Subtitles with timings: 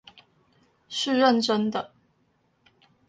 [0.89, 1.93] 是認真的